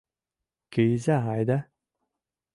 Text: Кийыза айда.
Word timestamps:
Кийыза 0.71 1.15
айда. 1.33 1.57